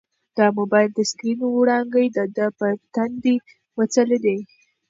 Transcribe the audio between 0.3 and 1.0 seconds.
د موبایل د